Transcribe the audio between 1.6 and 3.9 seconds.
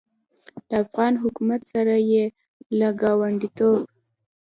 سره یې له ګاونډیتوب